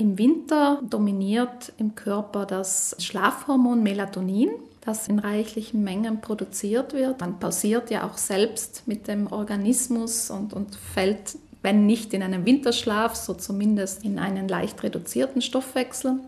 [0.00, 4.48] Im Winter dominiert im Körper das Schlafhormon Melatonin,
[4.80, 7.20] das in reichlichen Mengen produziert wird.
[7.20, 12.46] Man pausiert ja auch selbst mit dem Organismus und, und fällt, wenn nicht in einen
[12.46, 16.18] Winterschlaf, so zumindest in einen leicht reduzierten Stoffwechsel.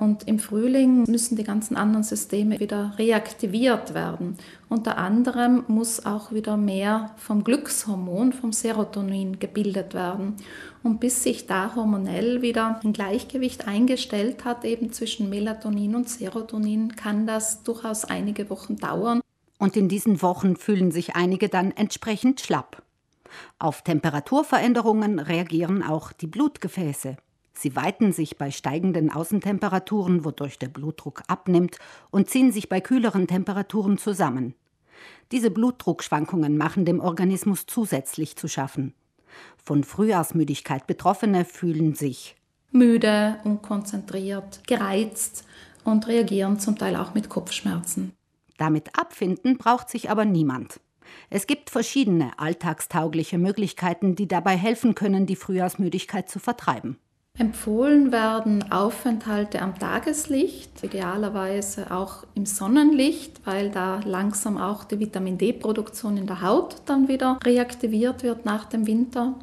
[0.00, 4.38] Und im Frühling müssen die ganzen anderen Systeme wieder reaktiviert werden.
[4.70, 10.36] Unter anderem muss auch wieder mehr vom Glückshormon, vom Serotonin gebildet werden.
[10.82, 16.96] Und bis sich da hormonell wieder ein Gleichgewicht eingestellt hat, eben zwischen Melatonin und Serotonin,
[16.96, 19.20] kann das durchaus einige Wochen dauern.
[19.58, 22.82] Und in diesen Wochen fühlen sich einige dann entsprechend schlapp.
[23.58, 27.18] Auf Temperaturveränderungen reagieren auch die Blutgefäße.
[27.60, 31.76] Sie weiten sich bei steigenden Außentemperaturen, wodurch der Blutdruck abnimmt,
[32.10, 34.54] und ziehen sich bei kühleren Temperaturen zusammen.
[35.30, 38.94] Diese Blutdruckschwankungen machen dem Organismus zusätzlich zu schaffen.
[39.62, 42.34] Von Frühjahrsmüdigkeit Betroffene fühlen sich
[42.72, 45.44] müde, unkonzentriert, gereizt
[45.84, 48.14] und reagieren zum Teil auch mit Kopfschmerzen.
[48.56, 50.80] Damit abfinden braucht sich aber niemand.
[51.28, 56.96] Es gibt verschiedene alltagstaugliche Möglichkeiten, die dabei helfen können, die Frühjahrsmüdigkeit zu vertreiben.
[57.40, 65.38] Empfohlen werden Aufenthalte am Tageslicht, idealerweise auch im Sonnenlicht, weil da langsam auch die Vitamin
[65.38, 69.36] D-Produktion in der Haut dann wieder reaktiviert wird nach dem Winter.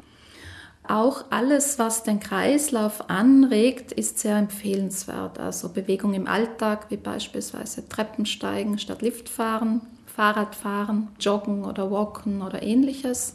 [0.86, 5.40] Auch alles, was den Kreislauf anregt, ist sehr empfehlenswert.
[5.40, 13.34] Also Bewegung im Alltag, wie beispielsweise Treppensteigen statt Liftfahren, Fahrradfahren, Joggen oder Walken oder ähnliches.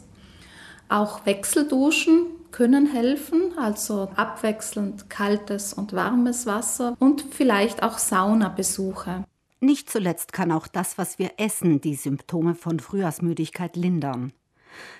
[0.88, 9.24] Auch Wechselduschen können helfen, also abwechselnd kaltes und warmes Wasser und vielleicht auch Saunabesuche.
[9.58, 14.32] Nicht zuletzt kann auch das, was wir essen, die Symptome von Frühjahrsmüdigkeit lindern.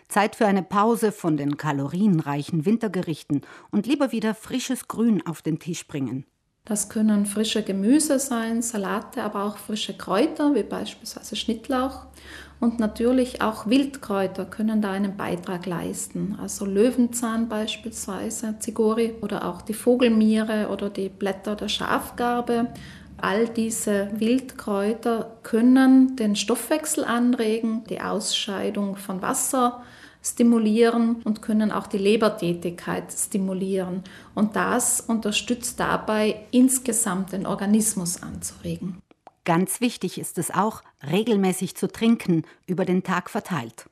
[0.09, 5.61] Zeit für eine Pause von den kalorienreichen Wintergerichten und lieber wieder frisches Grün auf den
[5.61, 6.27] Tisch bringen.
[6.65, 12.07] Das können frische Gemüse sein, Salate, aber auch frische Kräuter, wie beispielsweise Schnittlauch.
[12.65, 16.39] Und natürlich auch Wildkräuter können da einen Beitrag leisten.
[16.41, 22.69] Also Löwenzahn beispielsweise, Zigori oder auch die Vogelmiere oder die Blätter der Schafgarbe.
[23.19, 29.83] All diese Wildkräuter können den Stoffwechsel anregen, die Ausscheidung von Wasser
[30.23, 34.05] stimulieren und können auch die Lebertätigkeit stimulieren.
[34.35, 39.04] Und das unterstützt dabei, insgesamt den Organismus anzuregen.
[39.45, 43.87] Ganz wichtig ist es auch, regelmäßig zu trinken, über den Tag verteilt.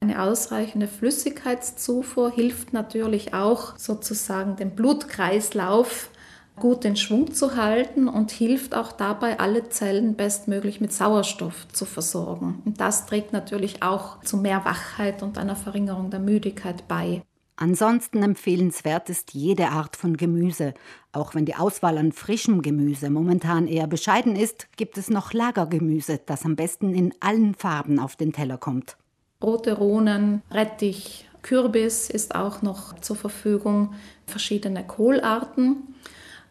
[0.00, 6.10] Eine ausreichende Flüssigkeitszufuhr hilft natürlich auch sozusagen dem Blutkreislauf
[6.56, 11.84] gut in Schwung zu halten und hilft auch dabei, alle Zellen bestmöglich mit Sauerstoff zu
[11.86, 12.62] versorgen.
[12.64, 17.22] Und das trägt natürlich auch zu mehr Wachheit und einer Verringerung der Müdigkeit bei.
[17.62, 20.72] Ansonsten empfehlenswert ist jede Art von Gemüse.
[21.12, 26.20] Auch wenn die Auswahl an frischem Gemüse momentan eher bescheiden ist, gibt es noch Lagergemüse,
[26.24, 28.96] das am besten in allen Farben auf den Teller kommt.
[29.42, 33.92] Rote Rohnen, Rettich, Kürbis ist auch noch zur Verfügung,
[34.26, 35.94] verschiedene Kohlarten.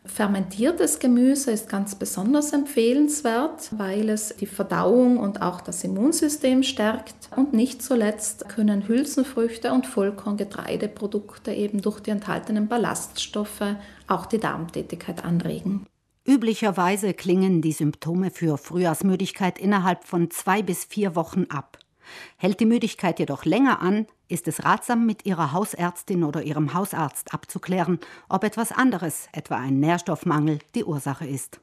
[0.06, 7.30] Fermentiertes Gemüse ist ganz besonders empfehlenswert, weil es die Verdauung und auch das Immunsystem stärkt.
[7.36, 13.76] Und nicht zuletzt können Hülsenfrüchte und Vollkorngetreideprodukte eben durch die enthaltenen Ballaststoffe
[14.08, 15.86] auch die Darmtätigkeit anregen.
[16.26, 21.80] Üblicherweise klingen die Symptome für Frühjahrsmüdigkeit innerhalb von zwei bis vier Wochen ab.
[22.38, 27.34] Hält die Müdigkeit jedoch länger an, ist es ratsam, mit Ihrer Hausärztin oder Ihrem Hausarzt
[27.34, 28.00] abzuklären,
[28.30, 31.60] ob etwas anderes, etwa ein Nährstoffmangel, die Ursache ist.